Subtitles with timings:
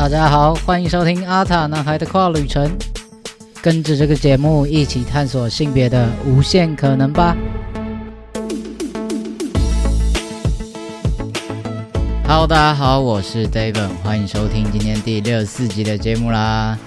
[0.00, 2.66] 大家好，欢迎收听阿塔男孩的跨旅程，
[3.60, 7.36] 跟着这个节目一起探索性别的无限可能吧。
[12.26, 16.78] Hello，大家好，我是 David，欢迎收听今天第六十四集的节目啦。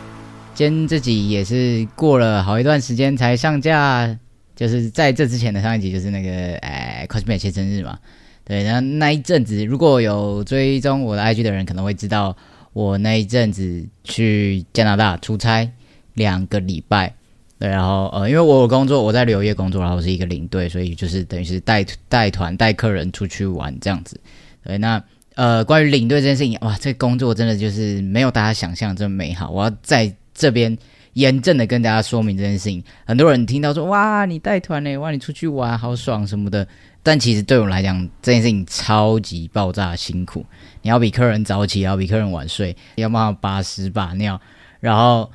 [0.56, 4.18] 今天这集也是过了好一段时间才上架，
[4.56, 7.96] 就是在这之前的上一集就是那个哎 cosplay 切生日嘛。
[8.44, 12.36] 对，然后那一阵子如果有追踪我的 IG 的人，可能会知道
[12.74, 15.72] 我那一阵子去加拿大出差
[16.16, 17.14] 两个礼拜。
[17.60, 24.20] 对，然后呃，因为我有工作，我在旅游业工作，然后是一个领队，所以就是等于是带带团带客人出去玩这样子。
[24.66, 25.02] 对，那
[25.36, 29.50] 呃，关于领队这件事情，哇，这工作真的就是没有大家想象这么美好。
[29.50, 30.78] 我要在这边
[31.14, 32.84] 严正的跟大家说明这件事情。
[33.06, 36.68] 很多人听到说，哇，你带团呢，哇，你出去玩好爽什么的。
[37.02, 40.46] 但其实对我来讲，这件事情超级爆炸辛苦。
[40.82, 44.40] 你要比客人早起，要比客人晚睡，要帮他把屎把尿，
[44.80, 45.30] 然后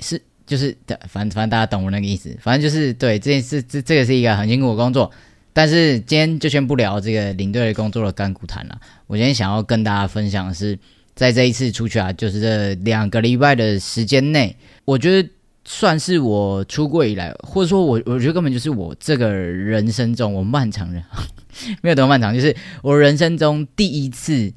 [0.00, 0.76] 是就是
[1.08, 2.36] 反正反正大家懂我那个意思。
[2.40, 5.10] 反正就是对这件事，这这个是一个很辛苦的工作。
[5.52, 8.78] 但是今天就先不聊这个领队的工作的干股谈了。
[9.06, 10.78] 我今天想要跟大家分享的是，
[11.16, 15.28] 在这一次出去啊，就是这两个礼拜的时间内，我觉得。
[15.68, 21.02] 算是我出柜以来，或者说我我觉得根本就是我这个人生中我漫长人
[21.82, 24.52] 没有多漫长，就是我人生中第一次，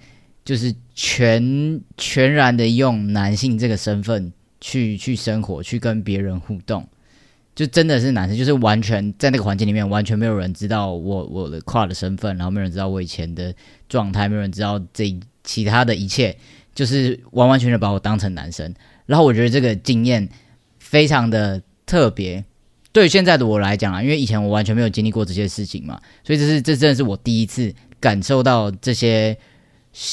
[0.46, 6.88] 就是全全然的用男性这个身份去去生活，去跟别人互动，
[7.56, 13.52] 就真的是男生，就是完全在那个环境里面，完全没有人知道我我的跨的身份，然后没有人知道我以前的
[13.88, 16.36] 状态，没有人知道这其他的一切，
[16.74, 18.74] 就是完完全全把我当成男生，
[19.06, 20.30] 然后我觉得这个经验。
[20.82, 22.44] 非常的特别，
[22.92, 29.38] 对于现在的我来讲啊，因为以前我完全没有经历过这些事情嘛，所以这是这真的是我第一次感受到这些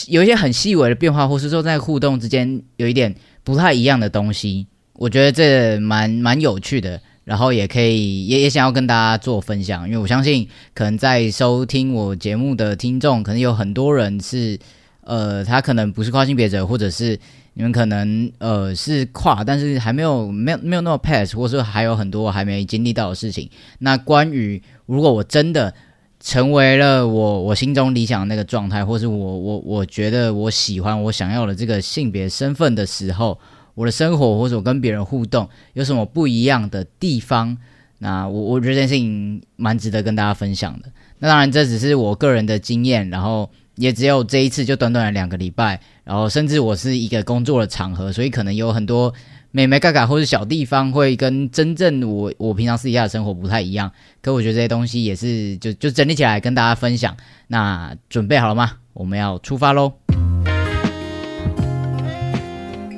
[0.09, 14.59] 有一些很细微的变化，或是说在互动之间有一点不太一样的东西，我觉得这蛮蛮有趣的，然后也可以也也想要跟大家做分享，因为我相信可能在收听我节目的听众，可能有很多人是
[15.07, 17.19] 呃，他可能不是跨性别者，或者是。
[17.59, 23.49] 你们可能呃是跨，但是还没有没有没有那么 pass，或者说还有很多还没经历到的事情。
[23.79, 25.73] 那关于如果我真的
[26.21, 33.39] 成为了我我心中理想的那个状态，或是我我我觉得我喜欢我想要的这个性别身份的时候，
[33.75, 37.57] 我的生活或者我跟别人互动有什么不一样的地方？
[38.01, 40.91] 那我我觉得这件事情蛮值得跟大家分享的。
[41.21, 43.49] 那当然这只是我个人的经验，然后。
[43.77, 49.13] 也只有这一次，就短短的两个礼拜，然后甚至我是一个工作的场合，所以可能有很多
[49.51, 53.91] 美眉嘎嘎或者小地方会跟真正我我平常私底下的生活不太一样。
[54.21, 57.17] 可我觉得这些东西也是就就整理起来跟大家分享。
[57.47, 58.73] 那准备好了吗？
[58.93, 59.93] 我们要出发喽！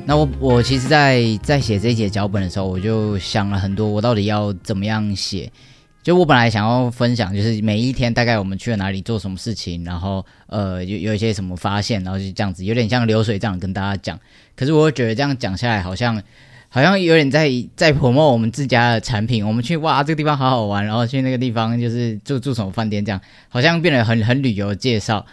[0.06, 5.52] 那我我其实，在在写这一节脚本的时候，我就想了很多，我到底要怎么样写。
[6.08, 14.18] 就我本来想要分享，就是每一天大概我们去了哪里做什么事情，然后呃有有一些什么发现，然后就这样子，有点像流水账跟大家讲。
[14.56, 16.22] 可是我觉得这样讲下来，好像
[16.70, 19.46] 好像有点在在泼墨我们自家的产品。
[19.46, 23.20] 我们去哇这个地方好好玩，然后去那个地方就是住住什么饭店，这样
[23.50, 25.26] 好像变得很很旅游介绍。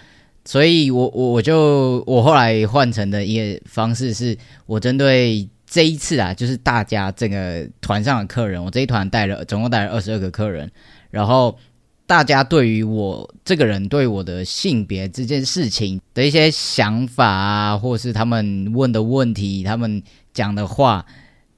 [0.44, 5.48] 所以我我我就我后来换成的一个方式是，我针对。
[5.68, 10.72] 这一次啊，就是大家这个团上的客人，我这一团带了总共带了二十二个客人，
[11.10, 11.58] 然后
[12.06, 20.02] 大家对于我这个人对我的性别这件事情的一些想法啊，或是他们问的问题，他们
[20.34, 21.06] 讲的话，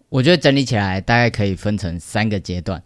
[0.09, 2.81] 我觉得整理起来大概可以分成三个阶段。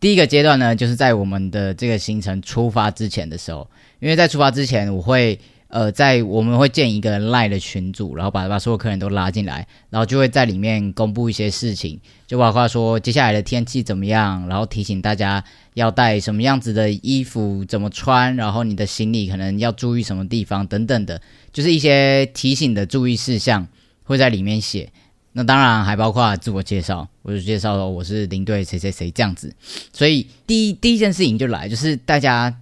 [0.00, 3.70] 第一个阶段呢，就是在我们的这个行程出发之前的时候，
[4.00, 5.38] 因为在出发之前我会。
[5.74, 11.98] 呃，在我们会建一个赖的群组，然后把把所有客人都拉进来，然后就会在里面公布一些事情，
[12.28, 15.42] 就包括说接下来的天气怎么样，然后提醒大家
[15.72, 21.20] 要带什么样子的衣服，怎么穿，然后你的行李可能要注意什么地方等等的，
[21.52, 23.66] 就是一些提醒的注意事项
[24.04, 24.92] 会在里面写。
[25.32, 29.52] 那当然还包括自我介绍，我就介绍了我是领队谁谁谁这样子。
[29.92, 32.60] 所以第一第一件事情就来，就是大家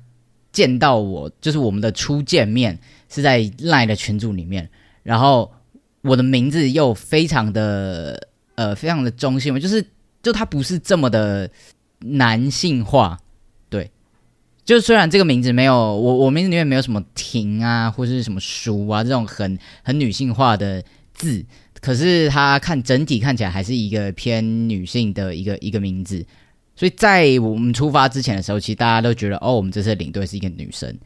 [0.51, 2.79] 见到我，就是我们的初见面。
[3.13, 4.71] 是在赖的群组里面，
[5.03, 5.53] 然后
[6.01, 9.85] 我的名字又非常的呃，非常的中性嘛，就是
[10.23, 11.51] 就它不是这么的
[11.99, 13.19] 男性化，
[13.69, 13.91] 对，
[14.65, 20.83] 就虽然这个名字没有我我名字里面没有什么婷啊或是什么淑啊这种很很女性化的
[21.13, 21.45] 字，
[21.83, 26.25] 可是它看整体看起来还是一个偏女性的一个一个名字，
[26.75, 30.97] 所以在我们出发之前的时候，其实大家都觉得哦，我们这次领队是一个女生，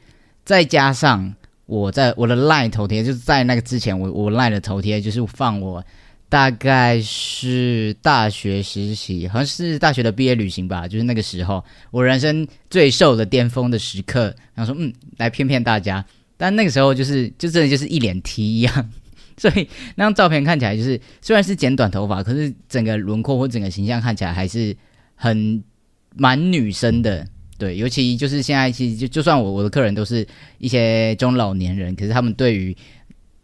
[0.44, 1.34] 再加上。
[1.66, 5.84] 我在我的赖头贴，就是在那个之前，我我赖的头贴就是放我
[6.28, 16.04] 大概是大学实习，好像是大学的毕业旅行吧，就是那个时候我人生最瘦的巅峰的时刻，然后说嗯，来骗骗大家。
[16.36, 18.90] 但那个时候就是就真的就是一脸 T 一样，
[19.38, 24.76] 所以那张照片看起来就是虽然是剪短头发，可是整个轮廓或整个形象看起来还是
[25.14, 25.64] 很
[26.14, 27.26] 蛮女生的。
[27.58, 30.26] 对，尤其就是现在，其实就就算我我的客人都是
[30.58, 32.76] 一些中老年人，可是他们对于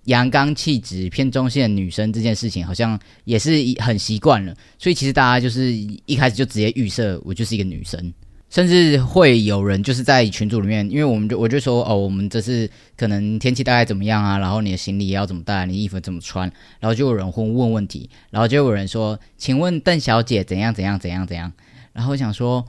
[0.04, 4.54] 阳刚气质偏中性的女生这件事情，好像也是很习惯了。
[4.78, 8.12] 所以其实大家就是一开始就直接预设我就是一个女生，
[8.50, 21.52] 甚至会有人就是在群组里面，因为我们就我就说哦，我们这是可能天气大概怎么样啊，然后你的行李要怎么带，你衣服怎么穿，然后就有人会问问题，然后就有人说，请问邓小姐怎样怎样怎样怎样，
[21.92, 22.66] 然后我想说。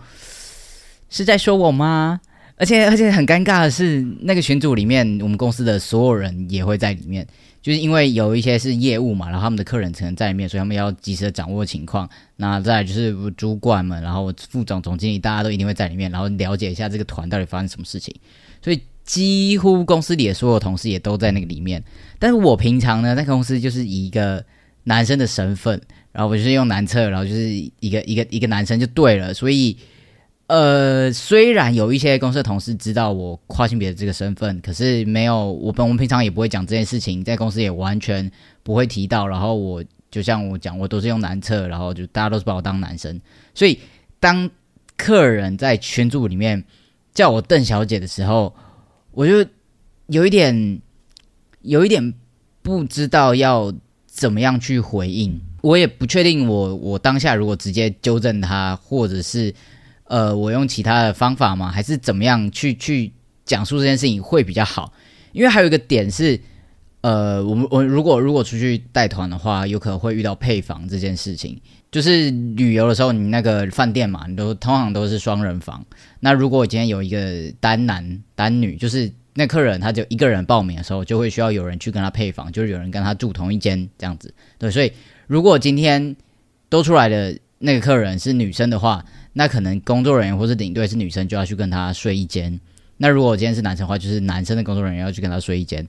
[1.13, 2.19] 是在说我吗？
[2.55, 7.25] 而且而且很尴尬的是，那个群组里面，我们公司的所有人也会在里面，
[7.61, 12.09] 就是因为有一些是业务嘛，然后他们的客人可能在里面，所以他们要及时的掌握情况。
[12.37, 18.15] 那再就是主管们，然后副总、总经理，大家都一定会在里面，然后了解一下这个团到底发生什么事情。
[18.63, 21.83] 所以几乎公司里的所有同事也都在那个里面。
[22.17, 24.43] 但是我平常呢，在公司就是以一个
[24.85, 25.79] 男生的身份，
[26.11, 27.49] 然后我就是用男厕，然后就是
[27.79, 29.77] 一个一个一个男生就对了，所以。
[30.47, 38.29] 呃，虽然有一些公司的同事知道我跨性别的这个身份，可是没有我本我们平常也不会讲这件事情，在公司也完全
[38.61, 39.25] 不会提到。
[39.25, 43.19] 然后我就像我讲，我都是用男厕，然后就大家都是把我当男生。
[43.55, 43.79] 所以
[44.19, 44.47] 当
[44.97, 46.61] 客人在群组里面
[47.13, 48.53] 叫我邓小姐的时候，
[49.11, 49.49] 我就
[50.07, 50.81] 有一点
[51.61, 52.13] 有一点
[52.61, 53.73] 不知道要
[54.05, 55.41] 怎么样去回应。
[55.61, 59.51] 我也不确定，我我当下如果直接纠正他，或者是。
[60.05, 61.71] 呃，我用其他的方法吗？
[61.71, 63.11] 还是怎么样去去
[63.45, 64.93] 讲述这件事情会比较好？
[65.31, 66.39] 因为还有一个点是，
[67.01, 71.59] 呃，我们我如果如果出去带团的话，有可能会遇到配房这件事情。
[71.91, 75.85] 就是旅游的时候，你那个饭店嘛，你都通常都是双人房。
[76.19, 84.33] 那如果今天有一个单男单女，就是那客人他就一个人报名的时候，就会需要有人去跟他配房，就是有人跟他住同一间这样子。
[84.57, 84.91] 对，所以
[85.27, 86.15] 如果今天
[86.67, 92.59] 多出来的那个客人是女生的话，那可能工作人员或是领队是女生，就要去跟他睡一间。
[92.97, 95.87] 那如果今天是男生的话，就是男生的工作人员要去跟他睡一间。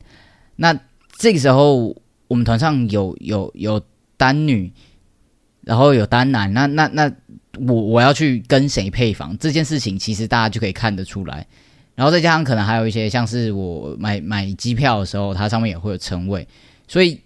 [0.54, 0.72] 那
[1.18, 1.92] 这个时候，
[2.28, 3.82] 我们团上有有有
[4.16, 4.72] 单女，
[5.62, 6.52] 然后有单男。
[6.52, 7.12] 那那那
[7.58, 11.44] 我我要去跟谁配房这件事情，其实大家就可以看得出来。
[11.96, 16.46] 然后再加上可能还有一些像是我买买机票的时候，它上面也会有称谓，
[16.86, 17.20] 所以。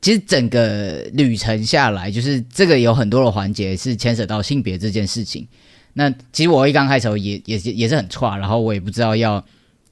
[0.00, 5.46] 其实整个旅程下来，就是这个有很多的环节是牵扯到性别这件事情。
[5.92, 9.44] 那其实我一刚开始也也也是很差，然后我也不知道要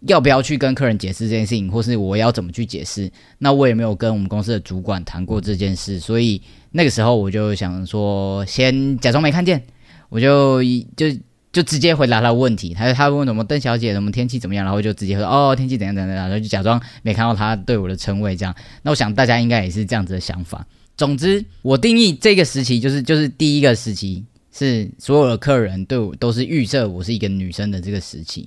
[0.07, 3.11] 要不要去跟客人解释这件事情，或是我要怎么去解释。
[3.39, 6.41] 那我也没有跟我们公司的主管谈过这件事，所以
[6.71, 9.63] 那个时候我就想说，先假装没看见，
[10.09, 10.63] 我就
[10.97, 11.07] 就。
[11.51, 18.55] 就直接回答他问题，他他问什么邓小姐，什么天气怎么样，然后就直接说哦天气怎样怎样，然后就假装没看到他对我的称谓这样。
[18.83, 20.67] 那我想大家应该也是这样子的想法。
[20.97, 24.23] 总之，我定义这个时期就是就是第一个时期
[24.53, 28.47] 是所有的客人对我都是预设我是一个女生的这个时期，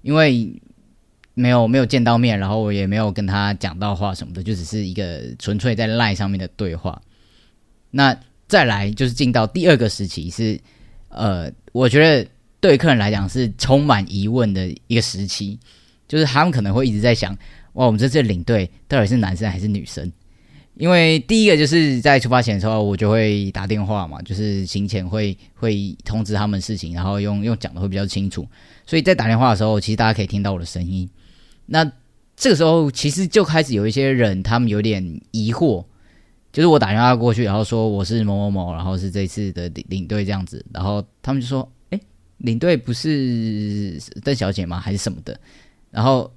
[0.00, 0.50] 因为
[1.34, 7.02] 没有没有见到面，然后我也没有跟他讲到话什么的，就只是一个纯粹在赖上面的对话。
[7.90, 10.58] 那再来就是进到第二个时期是
[11.10, 12.26] 呃，我觉得。
[12.60, 15.58] 对客人来讲是充满疑问的一个时期，
[16.08, 17.32] 就是他们可能会一直在想：
[17.74, 20.10] 哇，我们这次领队到底是男生还是女生？
[20.74, 28.46] 因为第一个就是在出发前的时候，我就会打电话嘛，就是行前会会通知他们事情，然后用用讲的会比较清楚。
[28.86, 31.08] 所以在打电话的时候，其实大家可以听到我的声音。
[31.66, 31.84] 那
[32.36, 35.84] 这个时候，其实就开始有一些人，他们有点疑惑，
[36.52, 41.68] 就是我打电话过去，然后说我是某某某，然后是这次的领领队这样子，然后他们就说。
[42.38, 44.80] 领队不是邓小姐吗？
[44.80, 45.38] 还是什么的？
[45.90, 46.32] 然后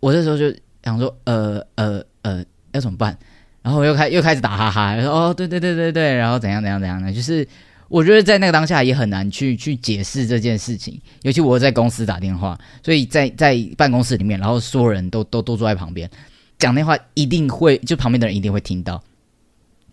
[0.00, 0.52] 我这时候就
[0.84, 3.16] 想说，呃呃呃，要怎么办？
[3.62, 7.12] 然后我又开又开始打哈哈，说哦，对对对对对，然后怎样怎样怎样的？
[7.12, 7.46] 就是
[7.88, 16.10] 我觉得在那个当下也很难去去解释这件事情，尤其我在公司打电话，所以在在办公室里面，然后所有人都都都坐在旁边
[16.58, 19.02] 讲电话，一定会就旁边的人一定会听到。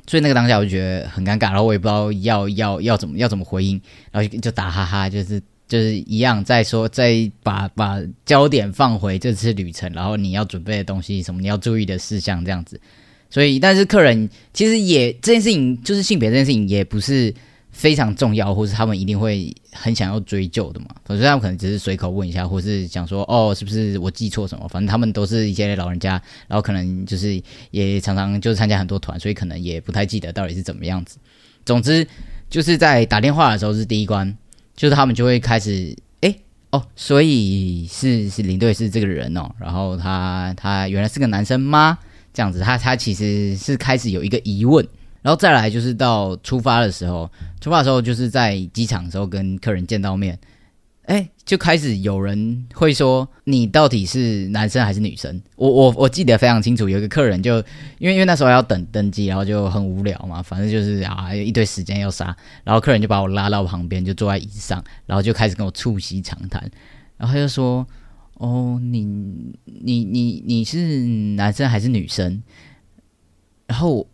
[0.10, 3.80] 所以那个当下我就觉得很尴尬，然后我也不知道要要要怎么要怎么回应，
[4.12, 12.82] 然后就就打哈哈，就是就是一样在说，再把把焦点放回这次旅程，然后你要准备的东西什么，你要注意的事项这样子。
[13.30, 17.32] 所以，但是客人其实也这件事情，就是性别这件事情，也不是
[17.80, 20.88] 非常重要，或是他们一定会很想要追究的嘛。
[21.06, 24.68] 否则他们可能只是随口问一下，或是想说哦，是不是我记错什么？
[24.68, 31.18] 反正他们都是一些老人家，然后可能就是也常常就是参加很多团，所以可能也不太记得到底是怎么样子。
[31.66, 32.06] 总之
[32.50, 34.38] 就是在打电话的时候是第一关，
[34.76, 36.36] 就是他们就会开始哎
[36.72, 41.98] 哦，所以是是领队是这个人哦，然后他他原来是个男生吗？
[42.34, 44.86] 这样子，他他其实是开始有一个疑问。
[45.22, 50.40] 然后再来就是到出发的时候，出发的时候就是在机场的时候跟客人见到面，
[51.04, 55.42] 哎，就开始有人会说你到底是男生还是女生？
[55.58, 57.58] 我我我记得非常清楚，有一个客人就
[57.98, 62.34] 因为因为那时候要等登机，然后就很无聊嘛，反正就是啊一堆时间要杀，
[62.64, 66.62] 然后客人就把我拉到旁边，就坐在椅子上，然后就开始跟我促膝长谈，
[67.18, 67.86] 然后他就说
[68.36, 69.04] ：“哦，你
[69.66, 71.04] 你你你是
[71.36, 72.42] 男生还是女生？”
[73.68, 74.08] 然后。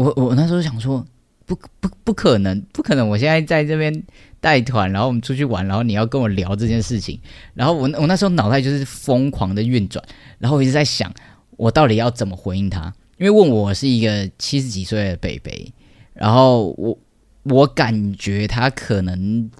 [0.00, 1.04] 我我那时候想说，
[1.44, 3.06] 不不不可能，不可能！
[3.06, 3.92] 我现在在这边
[4.40, 7.20] 带团，然后我们出去玩，然后你要跟我聊这件事情，
[7.52, 10.02] 然后我我那时候脑袋就是疯狂的运转，
[10.38, 11.12] 然后我一直在想，
[11.58, 12.90] 我到底要怎么回应他？
[13.18, 15.70] 因为问我是一个七十几岁的北北，
[16.14, 16.98] 然后我
[17.42, 19.50] 我感觉他可能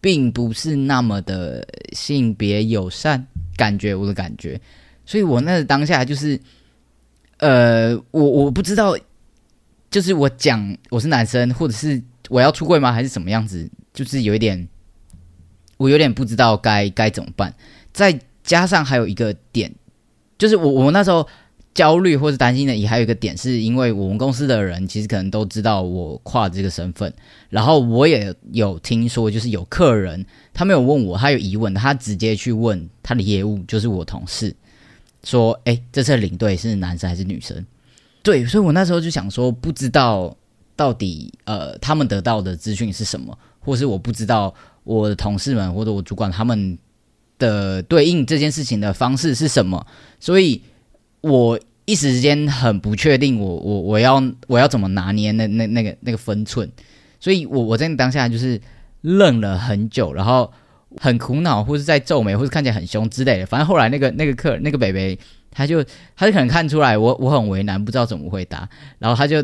[0.00, 1.62] 并不是那么的
[1.92, 3.26] 性别友善，
[3.56, 4.58] 感觉我的感觉，
[5.04, 6.40] 所以我那当下就是，
[7.36, 8.96] 呃，我我不知道。
[9.90, 12.92] 就是我讲我是男生，或者是我要出柜吗？
[12.92, 13.68] 还是什么样子？
[13.92, 14.68] 就是有一点，
[15.76, 17.52] 我有点不知道该该怎么办。
[17.92, 19.74] 再加上还有一个点，
[20.38, 21.26] 就是我我那时候
[21.74, 27.12] 焦虑或者担心的，也还有一个点，是因为我们公司的人其实可能都知道我跨这个身份，
[27.48, 34.54] 然后我也有听说，就是有客人他没有问我，他有疑问，他直接去问他的业务，就是我同事，
[35.24, 37.66] 说：“哎，这次领队是男生还是女生？”
[38.22, 40.36] 对，所以我那时候就想说，不知道
[40.76, 44.52] 到底呃他们得到的资讯是什么，或是我不知道
[44.84, 46.76] 我的同事们或者我主管他们
[47.38, 49.86] 的对应这件事情的方式是什么，
[50.18, 50.60] 所以
[51.22, 56.70] 我一时间很不确定，我我我要我要怎么拿捏那那那个那个分寸，
[57.18, 58.60] 所以我我在当下就是
[59.00, 60.52] 愣了很久，然后
[60.98, 65.18] 很苦恼，或是在皱眉，或是看起来很凶之类的，反正后来那个那个客那个北北。
[65.50, 65.84] 他就
[66.16, 69.42] 他就可能看出来我我很为难，不知道怎么回答，然后他就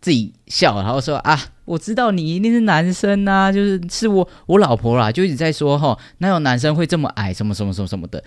[0.00, 8.22] 自己笑，然后说啊，我知道你一定是男生呐，就是是我我老婆啦，就一直在说哈，哪有男生会这么矮，什么什么什么什么的，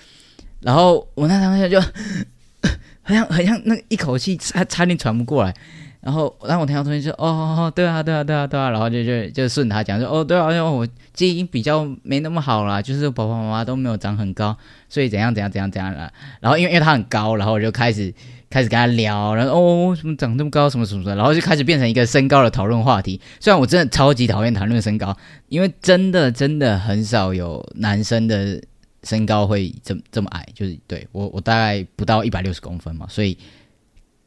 [0.62, 5.54] 然后我那当下就好像好像那一口气差差点喘不过来。
[6.00, 14.56] 然后，然后我听到同学说：“哦，对啊，对啊，对啊，对啊。”然后就就就顺他讲说：“哦，对啊，因为我基因比较没那么好啦，就是爸爸妈妈都没有长很高，
[14.89, 18.13] 所以怎样怎样怎样怎样了。”然后因为因为他很高，然后我就开始
[18.50, 23.20] 开始跟他聊，然后哦，什么长这么高，什么什么的，然后就开始变成一个身高的讨论话题。
[23.39, 25.15] 虽然我真的超级讨厌谈论身高，
[25.50, 28.62] 因为真的真的很少有男生的
[29.03, 33.38] 身高会这么这么矮，就是对我我大概不到一百六十公分嘛，所以。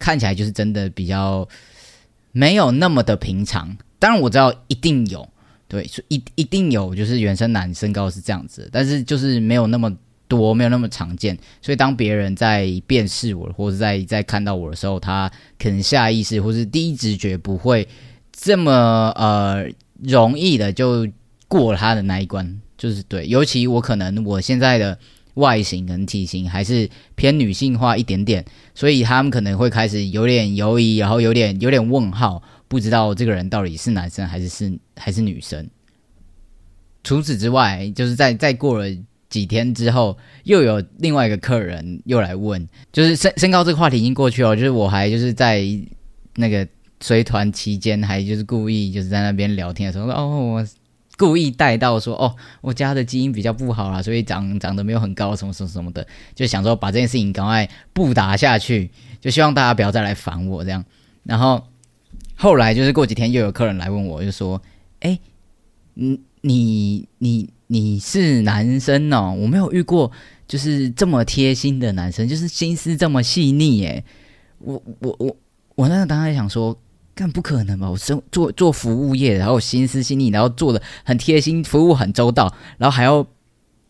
[0.02, 1.46] 看起来就是真的比较
[2.32, 5.28] 没有那么的平常，当然我知道一定有，
[5.68, 9.94] 对，一一定有，就是原生男身高是这样子，但是就是没有那么
[10.30, 17.86] 多，没有那么常见，所以当别人在辨识我，或者在在看到我的时候，他可能下意识或是第一直觉不会
[18.32, 19.66] 这么呃
[20.02, 21.06] 容易的就
[21.48, 24.96] 过他的那一关，就是对，尤其我可能我现在的。
[25.34, 28.44] 外形跟体型还是偏女性化一点点，
[28.74, 35.66] 所以他们可能会开始有点犹疑，然后有点有点问号，不知道这个人到底是男生还是是还是女生。
[37.04, 38.84] 除此之外，就是在再过了
[39.30, 45.64] 几天之后，又有另外一个客人又来问，就是身身高这个话题已经过去了，就是我还就是在
[46.34, 46.68] 那个
[47.00, 50.66] 随团期间，还就是故意就是在那边聊天的时候说哦我。
[51.18, 60.82] 故意带到说哦，我家的基因比较不好啦，所以长长得没有很高，什么什么什么的，就想说把这件事情赶快不打下去，就希望大家不要再来烦我这样。
[61.24, 61.62] 然后
[62.36, 64.62] 后来就是过几天又有客人来问我，就说
[65.00, 65.18] ：“哎，
[65.92, 69.32] 你你你你是男生哦？
[69.40, 70.10] 我没有遇过
[70.46, 74.04] 就是这么贴心的男生，就是心思这么细腻耶。”
[74.58, 75.36] 我我我
[75.76, 76.76] 我那个当时想说。
[77.12, 77.90] 但不可能吧？
[77.90, 83.26] 我生做做服务业，然后心思细腻，然后做的很贴心，服务很周到，然后还要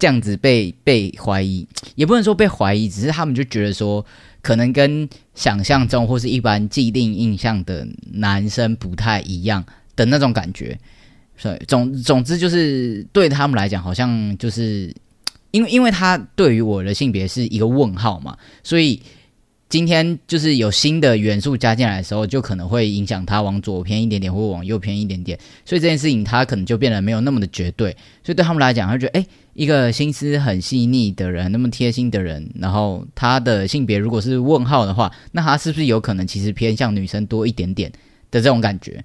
[0.00, 4.04] 这样子被被怀疑，也不能说被怀疑，只是他们就觉得说，
[4.42, 10.76] 可能跟想象中或是一般既定印象的男生不太一样的那种感觉。
[11.40, 14.94] 所以总总之就是对他们来讲，好像就是
[15.50, 19.00] 因为因为他对于我的性别是一个问号嘛，所以。
[19.70, 25.38] 今天就是有新的元素加进来的时候，就可能会影响他往左偏一点点，或往右偏一点点。
[25.64, 27.92] 所以这件事情他可能就变得没有那么的绝对。
[28.24, 37.88] 所以对他们来讲，他觉得，哎，一个心思很细腻的人，那么贴心的人，然后他的性别如果是问号的话，那他是不是有可能其实偏向女生多一点点
[38.32, 39.04] 的这种感觉？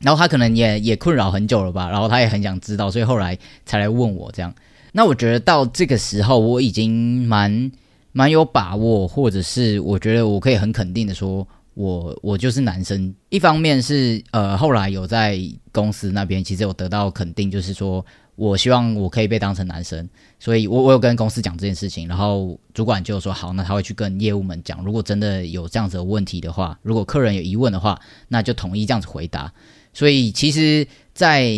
[0.00, 4.54] 然后他可能也也困扰很久了吧，然后他也很想知道，所以后来才来问我这样。
[4.92, 7.70] 那我觉得到这个时候，我已经蛮。
[8.16, 13.12] 蛮有把握，或者是我觉得我可以很肯定的说，我我就是男生。
[13.28, 15.36] 一方面是呃，后来有在
[15.72, 20.08] 公司那边其实有得到肯定，就是说我希望我可以被当成男生，
[20.38, 29.52] 所以我我有跟公司讲这件事情，然后主管就说好，那他会去跟业务们讲，如果真的有这样子的问题的话，如果客人有疑问的话，那就统一这样子回答。
[29.94, 31.48] 所以其实，在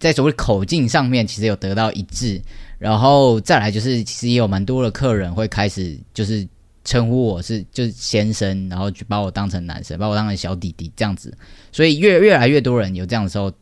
[0.00, 2.40] 在所谓口径上面，其实有得到一致。
[2.78, 6.46] 然后再来就是，其实也有蛮多的客人会开始就是
[6.84, 11.36] 称呼我是就是先生，然后去把我当成男生，把我当成小弟弟这样子。
[11.70, 13.52] 所以越越来越多人有这样的时候，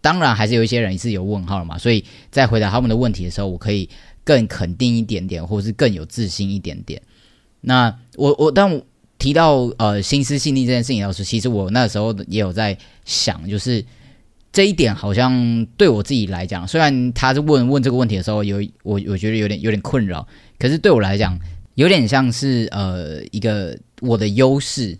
[0.00, 1.76] 当然还是有一些人是有问号了嘛。
[1.78, 3.88] 所以在回答他们的问题的时候，我可以
[4.22, 7.02] 更肯定一点点，或是更有自信一点点。
[7.60, 8.84] 那我我但我
[9.20, 13.84] 提到呃心思细腻这件事情的时候，其实我那时候也有在想，就是。
[14.52, 20.26] 这一点好像对我自己来讲，虽然他是问问这个问题的时候有我我觉得有点有点困扰，
[20.58, 21.38] 可是对我来讲
[21.76, 24.98] 有点像是呃一个我的优势，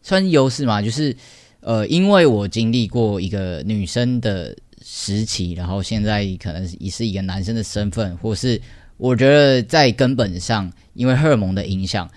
[0.00, 1.12] 算是优势嘛，就是
[1.58, 8.62] 呃因为我经历过一个女生的时期，然后现在可能也是一个男生的身份，或是
[8.96, 12.08] 我觉得在根本上因为荷尔蒙的影响。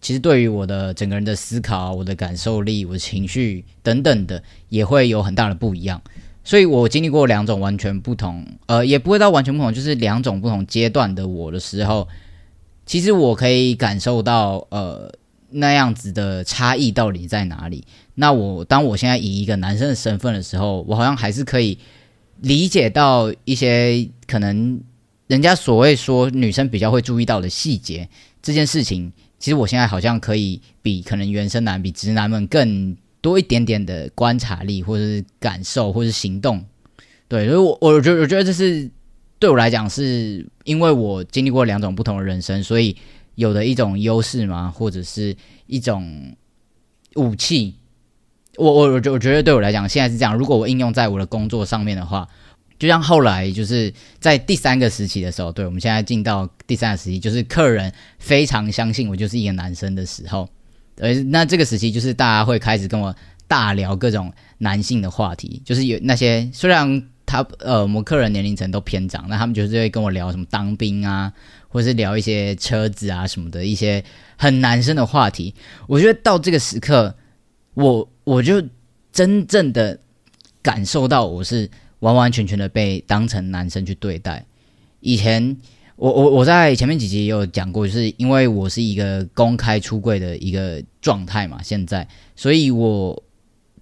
[0.00, 6.00] 其实对于我的整个人的思考、我的感受力、我的情绪等等的，也会有很大的不一样。
[6.44, 12.06] 所以我经历过两种完全不同，呃，也不会到完全不同，就是两种不同阶段的我的时候，
[12.84, 15.12] 其实我可以感受到，呃，
[15.50, 17.84] 那样子的差异到底在哪里。
[18.14, 21.76] 那我当我现在以一个男生的身份的时候，我好像还是可以
[22.40, 24.80] 理解到一些可能
[25.26, 28.08] 人家所谓说女生比较会注意到的细节
[28.40, 29.12] 这件事情。
[29.38, 36.64] 其实我现在好像可以比可能原生男比直男们更多一点点的观察力，或者是感受，或者是行动。
[37.28, 38.88] 对，所以我我觉得我觉得这是
[39.38, 42.96] 对我来讲，是因为我经历过两种不同的人生，所以
[43.34, 45.36] 有的一种优势嘛，或者是
[45.66, 46.34] 一种
[47.16, 47.74] 武器。
[48.56, 50.34] 我我我觉我觉得对我来讲，现在是这样。
[50.34, 52.26] 如果我应用在我的工作上面的话。
[52.78, 60.46] 就像后来就是在第三个时期的时候，对我们现在进到第三个时期，就是客人非常相信我就是一个男生的时候，
[60.96, 63.16] 呃，那这个时期就是大家会开始跟我
[63.48, 71.32] 大聊各种男性的话题，就是有那些虽然他呃我们客人年龄层都偏长，那他们就是会跟我聊什么当兵啊，
[71.68, 74.04] 或是聊一些车子啊什么的一些
[74.36, 75.54] 很男生的话题。
[75.86, 77.14] 我觉得到这个时刻，
[77.72, 78.62] 我我就
[79.12, 79.98] 真正的
[80.60, 81.70] 感受到我是。
[82.00, 84.44] 完完全全的被当成男生去对待。
[85.00, 85.56] 以前
[85.96, 93.22] 我我我在前面几集也有讲过，就是因为我是一个公开出柜的一个状态嘛，现在，所以我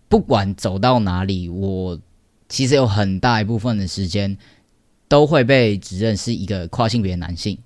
[0.09, 1.98] 不管走到哪里，我
[2.48, 4.37] 其实有很大一部分的时间
[5.09, 7.59] 都会被指认是一个跨性别男性。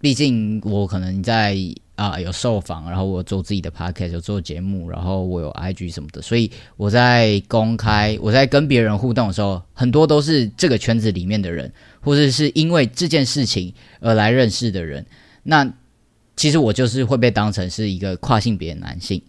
[0.00, 1.56] 毕竟我可能在。
[2.00, 15.04] 啊，有受访，然后我做自己的 podcast，有做节目，然后我有 IG 什么的，所以我在公开，我在跟别人互动的时候，很多都是这个圈子里面的人，或者是因为这件事情而来认识的人。
[15.42, 15.70] 那
[16.36, 19.20] 其实我就是会被当成是一个跨性别男性。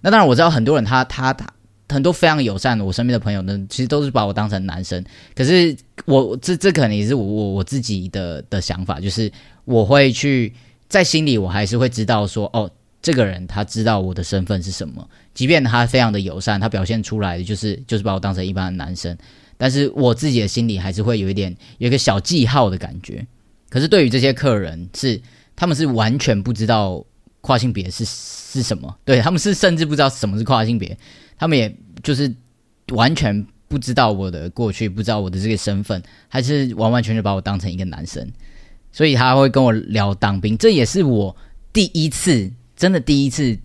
[0.00, 1.44] 那当然我知道很多人他他他
[1.88, 5.04] 很多非常友善的我身边的朋友呢，其实都是把我当成男生。
[5.34, 9.28] 可是我这这可能也是我我我自己的的想法，就是
[9.64, 10.54] 我会去。
[10.90, 12.68] 在心里，我还是会知道说，哦，
[13.00, 19.16] 这个人他知道我的身份是什么，即便他非常的友善，他表现出来的就是就是把我当成一般的男生，
[19.56, 23.24] 但是我自己的心里还是会有一点有一个小记号的感觉。
[23.68, 25.18] 可是对于这些客人，是
[25.54, 27.02] 他们是完全不知道
[27.40, 30.98] 跨性别是是什么，对他们是甚至不知道什么是跨性别，
[31.38, 31.72] 他们也
[32.02, 32.34] 就是
[32.88, 38.28] 完全不知道我的过去，不知道我的这个身份，还是完完全全把我当成一个男生。
[38.92, 41.34] 所以他会跟我聊当兵，这也是我
[41.72, 43.58] 第一次，真的第一次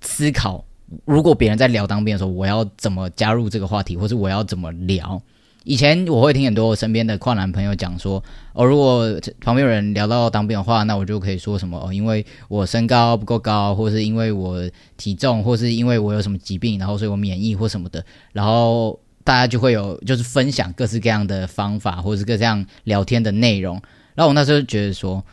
[0.00, 0.64] 思考，
[1.04, 5.20] 如果别人在聊当兵的时候，我要怎么加入这个话题，或是我要怎么聊。
[5.64, 8.24] 以前我会听很多我身边的跨男朋友讲说，
[8.54, 14.58] 哦，如果旁边有人聊到当兵的话，那我就可以说什么哦，因为我身高不够高，或是因为我
[14.96, 23.80] 体重，或是因为我有什么疾病，然后所以我免疫或什么的，然后大家就会有就是分享各式各样的方法，或是各这样聊天的内容。
[24.14, 25.24] 然后我那时候觉得说，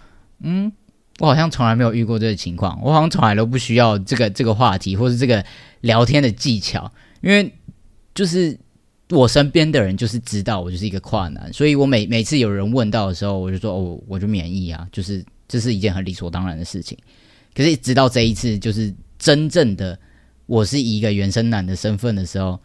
[0.41, 0.71] 嗯，
[1.19, 5.43] 我好像从来没有遇过这个情况，我好像从来都不需要这个这个话题或者这个
[5.81, 7.51] 聊天的技巧，因为
[8.13, 8.57] 就是
[9.09, 16.97] 我身边的人就是知道我就是一个跨男，所以我每每次有人问到的时候，我就说哦，我就免疫啊，就是这是一件很理所当然的事情。
[17.55, 19.97] 可是直到这一次，就是真正的
[20.45, 22.59] 我是一个原生男的身份的时候，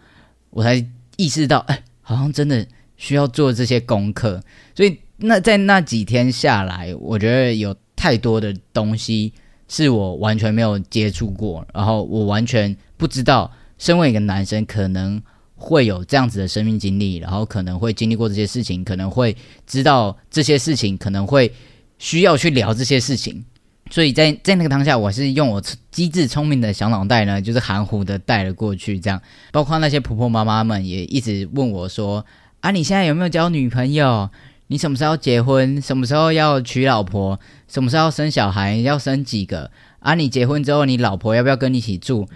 [0.51, 0.85] 我才
[1.17, 4.43] 意识到，哎，好像真的需要做这些功课。
[4.75, 7.75] 所以那在那几天下来，我觉得有。
[7.95, 9.33] 太多的东西
[9.69, 15.23] 是我完全没有接触过，然后我完全不知道，身为一个男生可能
[15.55, 19.37] 会有这样子的生命经历，然后可能会经历过这些事情，可能会
[19.69, 21.53] 知道这些事情，可能会
[21.97, 23.45] 需要去聊这些事情。
[23.89, 28.99] 所以在在那个当下，我是用我机智聪明的小脑袋呢，就是含糊的带了过去。
[28.99, 32.27] 这样，包括那些婆婆妈妈们也一直问我说
[32.63, 34.29] ：“啊，你现在有没有交女朋友？”
[34.73, 35.83] 你什么时候结婚？
[35.83, 37.39] 什么时候要娶老婆？
[37.69, 38.77] 什么时候生小孩？
[38.77, 39.71] 要生几个？
[39.99, 42.27] 啊，你结婚之后，你老婆要不要跟你一起住？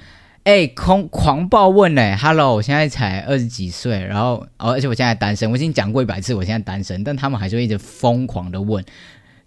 [0.45, 5.51] 哎，狂狂暴问嘞！Hello，我现在才二十几岁，然后哦，而且我现在单身。
[5.51, 8.85] 我已经讲过一百次，我现在单身，但他们还是会一直疯狂的问，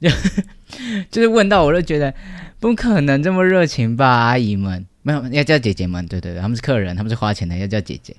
[0.01, 0.09] 就
[1.11, 2.11] 就是问到我都觉得
[2.59, 4.07] 不可能这么热情吧？
[4.07, 8.15] 阿姨们没有要叫姐姐们，对对对，他们是客人，他们是花钱的，要叫姐姐。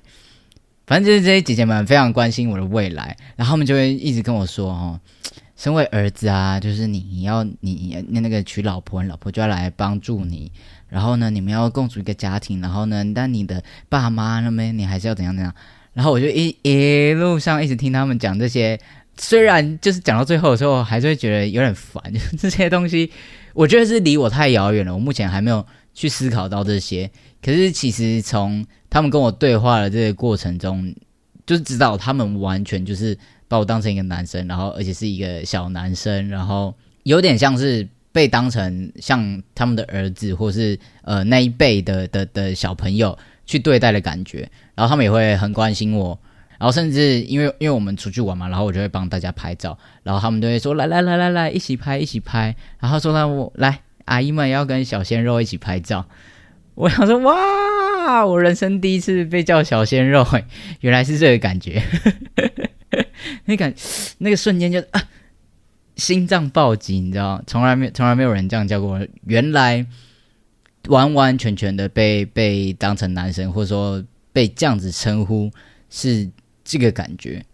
[0.87, 4.99] 反正就是这些姐姐们非常关心我的未来，然后他们就会一直跟我说：“哦，
[5.55, 10.51] 身为儿子啊，就是你要你那那个娶老婆，老婆就要来帮助你。
[10.89, 12.59] 然后呢，你们要共组一个家庭。
[12.59, 15.53] 然后呢，但你的爸妈那边你还是要怎样怎样。
[15.93, 18.77] 然后我就一一路上一直听他们讲这些，
[19.17, 22.03] 虽然就是讲到最后的时候，还是会觉得有点烦。
[22.11, 23.09] 就是这些东西，
[23.53, 24.93] 我觉得是离我太遥远了。
[24.93, 27.09] 我目前还没有去思考到这些。
[27.41, 30.93] 可是其实从他们跟我对话的这个过程中，
[31.45, 44.39] 就是知道他们完全就是把我当成一个男生，然后而且是一个小男生，然后有点像是被当成像他们的儿子，或是呃那一辈的的的小朋友去对待的感觉。
[44.75, 46.19] 然后他们也会很关心我，
[46.59, 56.05] 然后甚至因为因为我们出去玩嘛，然后我就会帮大家拍照，然后他们都会说来来来来来一起拍一起拍，然后说呢我来阿姨们要跟小鲜肉一起拍照。
[56.75, 57.35] 我想说，哇！
[58.01, 60.25] 啊我人生第一次被叫小鲜肉，
[60.81, 61.81] 原来是这个感觉。
[63.45, 63.73] 那感
[64.17, 65.01] 那个瞬间就啊，
[65.95, 69.07] 心脏暴击，你知道从来没从来没有人这样叫过我。
[69.25, 69.85] 原来
[70.87, 75.51] 完完全全的被被当成男生，或者说被这样子称呼，
[75.89, 76.29] 是
[76.63, 77.45] 这个感觉。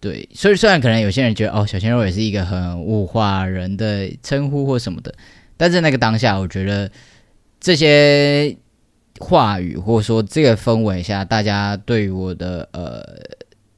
[0.00, 5.14] 对，所以虽然可能有些人觉得哦，小鲜肉也是一个很物化人的称呼或什么的，
[5.56, 6.90] 但是那个当下，我觉得。
[7.60, 8.54] 这些
[9.20, 13.02] 话语，或者说这个氛围下，大家对我的呃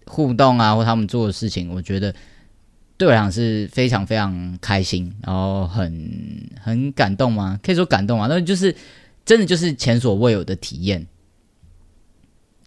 [0.07, 2.15] 互动啊，或他们做的事情，我觉得
[2.97, 6.11] 对我来讲是非常非常开心，然后很
[6.61, 7.59] 很感动吗？
[7.63, 8.75] 可以说感动啊，那就是
[9.25, 11.07] 真的就是前所未有的体验，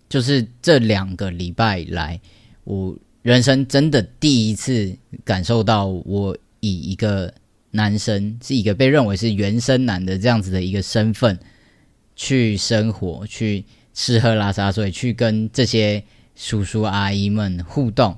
[0.07, 2.19] 就是这两个礼拜来，
[2.63, 7.33] 我人生真的第一次感受到我以一个。
[7.71, 11.37] 男生是一个被认为是原生男的这样子的一个身份
[12.21, 16.03] 去生活、去吃喝拉撒睡、去跟这些
[16.35, 18.13] 叔叔阿姨们互动，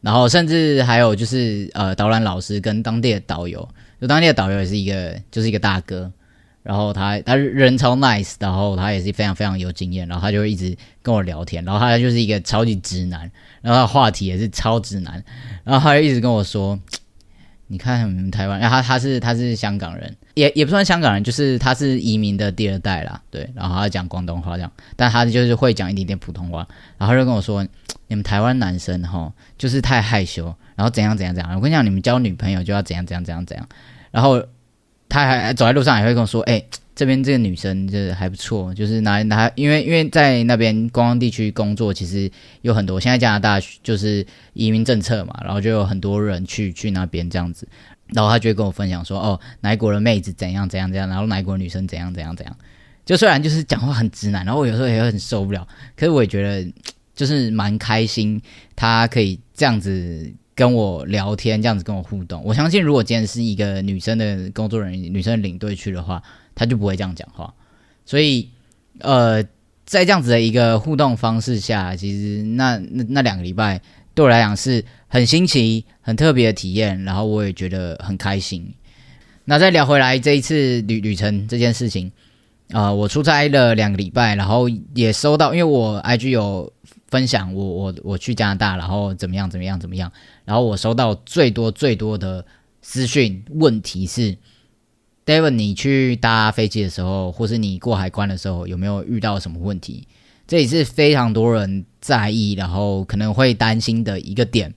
[0.00, 3.68] 然后甚至还有就是呃导览老师跟当地的导游，
[4.00, 6.08] 就当地的导游也是一个就是一个大哥，
[6.62, 13.28] 然后他他人超 nice，然后他也是非常非常有经验，然后他就一直跟我聊天，然后他就是一个超级直男，
[13.60, 15.20] 然后他话题也是超直男，
[15.64, 16.78] 然后他就一直跟我说。
[17.68, 27.66] 你看台湾，然后他他是他是香港人，也也不算香港人，就是他是移民的第二代啦，对，然后他讲广东话这样，但他就是会讲一点点普通话，然后就跟我说，
[28.06, 33.68] 你们台湾男生哈，就是太害羞，然后怎样怎样怎样，我跟你讲，你们交女朋友就要怎样怎样怎样怎样，
[34.12, 34.42] 然后
[35.08, 36.62] 他还走在路上也会跟我说，哎。
[36.96, 42.30] 这边这个女生就是还不错，就是拿拿，因为因为在那边观光地区工作，其实
[42.62, 42.98] 有很多。
[42.98, 47.68] 现在加拿大就是移民政策嘛，然后就有很多人去去那边这样子。
[48.14, 52.56] 然后他就会跟我分享说，哦，哪国的妹子怎样怎样怎样，然后哪国女生怎样怎样怎样。
[53.04, 56.66] 就虽然就是讲话很直男，然后我有时候也会很受不了，可是我也觉得
[57.14, 58.40] 就是蛮开心，
[58.74, 62.42] 他可以这样子跟我聊天，这样子跟我互动。
[62.44, 66.20] 我相信，如果今天是一个女生的工作人员，女生领队去的话。
[66.58, 67.52] 他就不会这样讲话，
[68.06, 68.48] 所以，
[69.00, 69.42] 呃，
[69.84, 73.78] 在这样子的一个互动方式下，其实那那那两个礼拜
[74.14, 78.72] 对我来讲是很新奇、很特别的体验，然后我也觉得很开心。
[79.44, 82.10] 那再聊回来这一次旅旅程这件事情，
[82.70, 86.72] 啊，我出差了两个礼拜，然后也收到，因为我 IG 有
[87.08, 90.12] 分享我我我去加拿大，然后怎么样怎么样怎么样，
[90.44, 92.44] 然后我收到最多最多的
[92.82, 94.36] 私讯问题是。
[95.26, 100.06] David，你去搭飞机的时候，或是你过海关的时候，有没有遇到什么问题？
[100.46, 104.72] 这也是非常多人在意，然后可能会担心的一个点。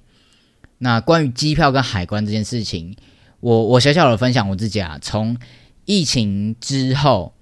[0.80, 2.96] 那关于机票跟海关这件事情，
[3.42, 5.38] 我我小小的分享我自己啊，从
[5.86, 7.36] 疫情之后，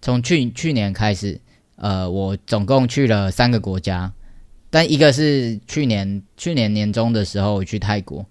[0.00, 1.40] 从去去年开始，
[1.74, 4.12] 呃，我总共去了三个国家，
[4.72, 8.24] 但一个是去年去年年中的时候去泰国，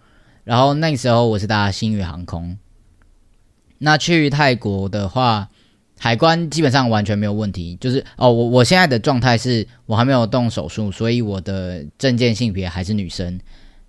[0.43, 2.57] 然后那时候我是搭新宇航空。
[3.77, 5.47] 那去泰国的话，
[5.99, 7.77] 海关基本上完全没有问题。
[7.79, 13.39] 就是哦，我我现在的状态是我还没有动手术，所以我的证件性别还是女生。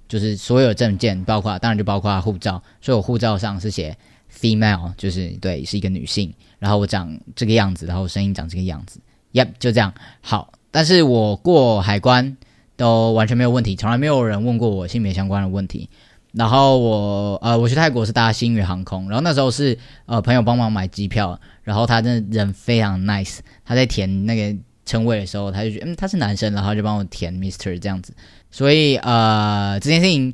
[0.09, 3.97] 就是所有证件，包括当然就包括护照，所以我护照上是写
[4.31, 6.31] female，就是对，是一个女性。
[6.59, 9.01] 然后我长这个样子，然后声音长这个样子
[9.33, 9.95] ，Yep，就这样。
[10.21, 12.37] 好，但是我过海关
[12.77, 15.89] 都完全没有问题，从来没有人问过我性别相关的问题。
[16.33, 28.15] 然后我呃，我去泰国是搭新宇航空，然后那时候是呃朋友帮忙买机票，然后他真的人非常 nice，他在填那个称谓的时候，他就觉得嗯他是男生，然后就帮我填 Mister 这样子，
[28.51, 30.33] 所以呃这件事情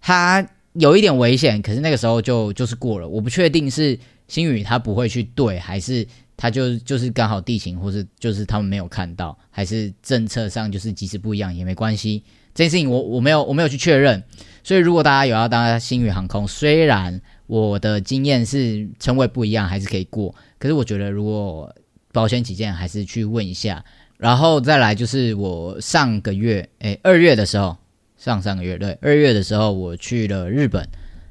[0.00, 6.04] 他有一点危险，可是那个时候就就是过了，我不确定是新宇他不会去对，还是
[6.38, 12.22] 他就就是刚好地形，或是就是他们没有看到，还是政策上就是即使不一样也没关系，
[12.54, 14.22] 这件事情我我没有我没有去确认。
[14.62, 20.34] 所以，如果大家有要搭星宇航空，虽然我的经验是称谓不一样，还是可以过。
[20.58, 21.74] 可是，我觉得如果
[22.12, 23.84] 保险起见，还是去问一下。
[24.16, 27.76] 然后再来就是我上个月，诶，二月的时候，
[28.16, 30.86] 上上个月对，二月的时候我去了日本，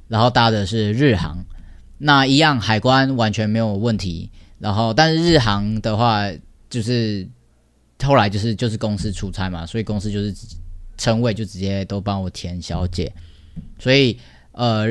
[0.08, 1.46] 然后搭的是日航，
[1.98, 4.32] 那一样海关完全没有问题。
[4.60, 6.24] 然后，但是日航的话，
[6.70, 7.28] 就是
[8.04, 10.34] 后来就是就是公司出差嘛，所以公司就是
[10.98, 13.12] 称谓就直接都帮我填小姐。
[13.80, 14.18] 所以，
[14.52, 14.88] 呃，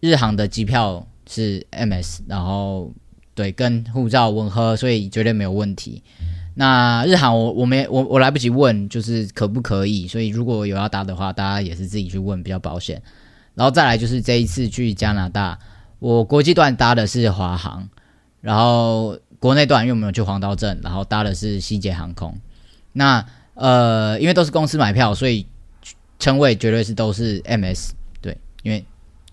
[0.00, 2.92] 日航的机票是 MS，然后
[3.34, 6.02] 对，跟护照吻合，所以绝对没有问题。
[6.54, 10.08] 那日航我我没我我来不及问，就是可不可以？
[10.08, 13.00] 所以如果有要搭的话，大家也是自己去问比较保险。
[13.54, 15.56] 然后再来就是这一次去加拿大，
[16.00, 17.88] 我国际段搭的是华航，
[18.48, 22.34] 然后国内段因为我们有去黄刀镇，然后搭的是西捷航空。
[22.94, 25.46] 那呃，因为都是公司买票，所以
[26.18, 27.90] 称谓绝对是都是 MS
[28.22, 28.38] 对。
[28.62, 28.82] 因为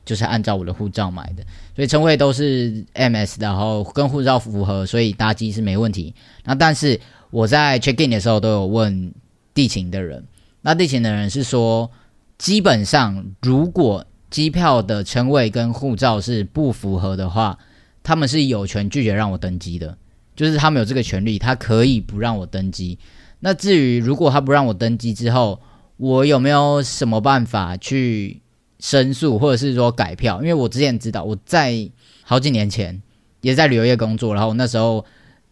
[0.03, 1.45] 就是按照我的护照买的，
[1.77, 6.13] 所以称谓都是 MS，然后跟护照符合，所以搭机是没问题。
[6.43, 6.99] 那但是
[7.31, 9.13] 我在 check in 的时候都有问
[9.53, 10.25] 地勤的人，
[10.61, 11.89] 那地勤的人是说，
[12.37, 17.57] 基本上如果机票的称谓跟护照是不符合的话，
[18.05, 19.97] 他们是有权拒绝让我登机的，
[20.33, 22.97] 就是他们有这个权利，他可以不让我登机。
[23.41, 25.59] 那至于如果他不让我登机之后，
[25.97, 28.41] 我有没有什么办法去？
[28.77, 31.89] 申诉或者是说改票，因为我之前知道我在
[32.23, 33.01] 好几年前
[33.41, 35.03] 也在旅游业工作，然后那时候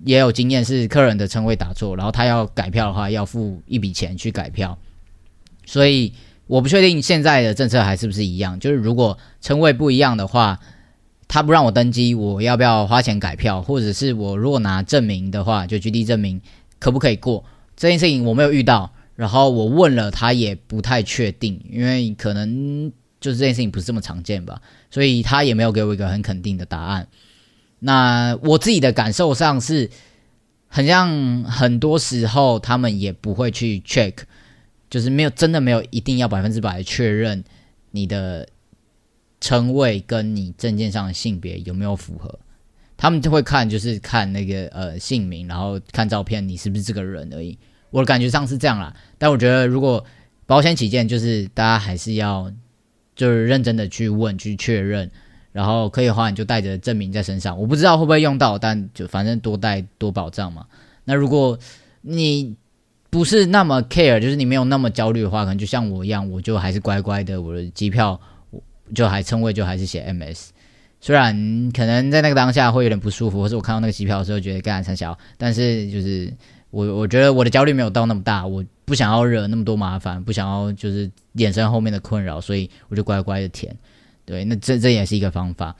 [0.03, 4.77] 也有经验，是客人的称谓打错，然后他要改票的话要付一笔钱去改票，
[5.65, 6.13] 所以
[6.45, 10.59] 我不确定现在的政策还是不是一样，就是如果称谓不一样的话，
[11.27, 16.41] 他不让我登机，我要不要花钱改票，或者是我如果拿证明的话，就 G D 证明
[16.79, 17.43] 可不可以过
[17.75, 22.91] 这件事情我没有遇到，然后我问了他也不太确定，因为可能。
[23.23, 27.07] 就是这件事情不是这么常见吧，所以他也没有给我一个很肯定的答案。
[27.79, 29.89] 那我自己的感受上是，
[30.67, 34.13] 很像很多时候他们也不会去 check，
[34.89, 37.41] 就是没有真的没有一定要百分之百确认
[37.91, 38.45] 你的
[39.43, 42.39] 称谓跟你证件上的性别有没有符合，
[42.95, 47.57] 他们就会看就是看那个呃姓名，然后看照片你是不是这个人而已。
[47.89, 50.03] 我的感觉上是这样啦，但我觉得如果
[50.45, 52.49] 保险起见，就是大家还是要。
[53.15, 55.11] 就是认真的去问去确认，
[55.51, 57.55] 然后可以的话你就带着证明在身上。
[57.59, 60.65] 我不知道会不会用到，但就反正多带多保障嘛。
[61.05, 61.55] 那如果
[62.01, 62.55] 你
[63.11, 68.19] 不是那么 care，就是你没有那么焦虑的话，可能就像我一样，我就还是乖乖的，我的机票
[68.93, 70.49] 就还称谓就还是写 MS。
[71.01, 76.33] 虽然可能在那个当下会有点不舒服，或是我看到那个机票的时候觉得干才小，但是就是
[76.71, 78.63] 我我觉得我的焦虑没有到那么大，我。
[78.85, 83.73] 不想要惹那么多麻烦，不想要就是衍生后面的困扰，所以我就乖乖的填。
[84.25, 85.73] 对，那这这也是一个方法。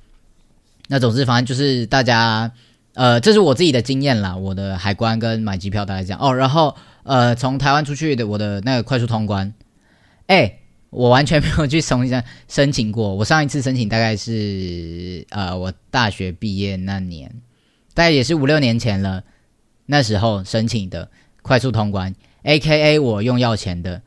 [0.87, 2.49] 那总之，反正就是大家，
[2.93, 4.37] 呃，这是我自己的经验啦。
[4.37, 6.33] 我的海关跟买机票大概这样哦。
[6.33, 9.53] 然后，呃，从台湾出去的我的那个快速通关，
[10.27, 10.59] 哎，
[10.93, 13.13] 我完全没有去重新申请过。
[13.15, 17.29] 我上一次申请大概是呃，我大学毕业那年，
[17.93, 19.23] 大概也是五六年前了。
[19.85, 21.09] 那时候申请的
[21.41, 22.13] 快速通关。
[22.43, 24.01] A K A 我用要钱的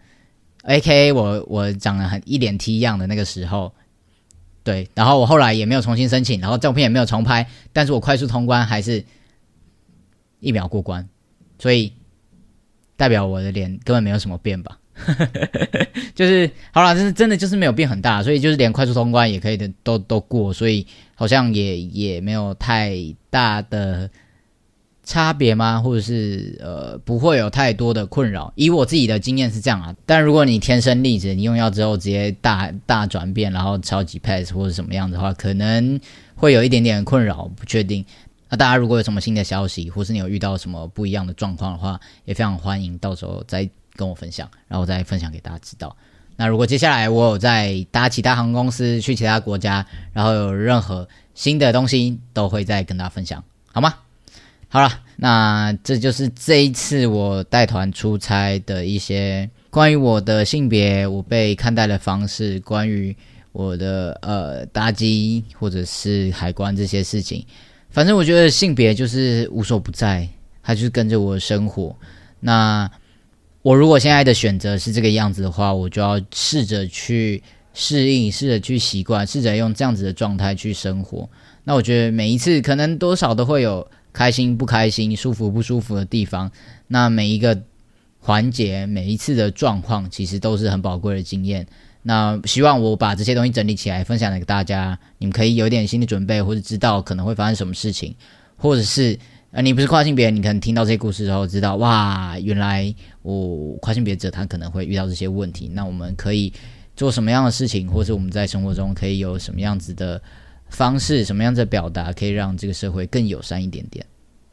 [0.63, 3.75] ，A K A 我我长得很一脸 T 样的那个时候，
[4.63, 9.05] 对，然后我后来也没有重新申请，然后照片也没有重拍，但是我快速通关还是
[10.41, 11.09] 一秒过关，
[11.59, 11.93] 所以
[12.97, 14.79] 代表我的脸根本没有什么变吧。
[16.15, 22.97] 就是好了，真是真的就是没有变很大，所以就是连快速通关也可以的都都过，所以好像也也没有太
[23.29, 24.09] 大的
[25.05, 25.79] 差别吗？
[25.79, 28.51] 或者是呃不会有太多的困扰？
[28.57, 36.01] 以我自己的经验是这样啊，但如果你天生丽质，你用药之后直接大大转变，然后超级 pass 或者什么样的话，可能
[36.35, 38.05] 会有一点点困扰，不确定。
[38.49, 43.69] 那大家如果有什么新的消息，或是你有遇到什么不一样的状况的话，也非常欢迎到时候再。
[43.97, 45.97] 跟我分享，然后我再分享给大家知道。
[46.37, 53.95] 那如果接下来我有在搭其他航空公司去其他国家，然后有任何新的东西，都会再跟大家分享，好吗？
[54.69, 63.17] 好了，那这就是这一次我带团出差的一些关于我的性别、我被看待的方式，关于
[63.53, 67.47] 我的呃搭机或者是海关这些事情。
[67.89, 70.29] 反正我觉得性别就是无所不在，
[70.63, 71.97] 它就是跟着我的生活。
[72.41, 72.91] 那
[73.67, 77.43] 我如果现在的选择是这个样子的话，我就要试着去
[77.75, 81.29] 适应，试着去习惯，试着用这样子的状态去生活。
[81.65, 86.49] 那我觉得每一次可能多少都会有开心不开心、舒服不舒服的地方。
[86.87, 87.61] 那每一个
[88.21, 91.67] 环节、每一次的状况，其实都是很宝贵的经验。
[92.05, 98.15] 那希望我把这些东西整理起来，分享给大家，你们可以有点心理准备，或者知道可能会发生什么事情，
[98.57, 99.19] 或者是。
[99.57, 105.67] 啊，你不是跨性别，你可能听到这些故事之后，知道哇，原来我跨性别者他可能会遇到这些问题。
[105.73, 106.53] 那我们可以
[106.95, 110.21] 做什么样的事情，或是我们在生活中可以有什么样子的
[110.69, 114.05] 方式，什么样子的表达，可以让这个社会更友善一点点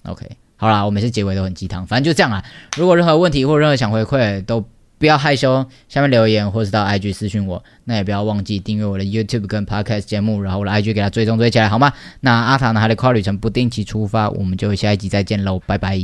[0.03, 2.41] ？OK，好啦，我每次结尾都很鸡汤，反正就这样啦。
[2.77, 4.65] 如果任何问题或任何想回馈都。
[5.03, 7.61] 不要害羞，下面留言或是到 IG 私讯我。
[7.83, 11.91] 那也不要忘记订阅我的 YouTube 跟 Podcast 节目，然后我的 IG 给它追踪追起来，好吗？
[12.21, 15.99] 那阿塔呢还得跨旅程，不定期出发，我们就下一集再见喽，拜拜。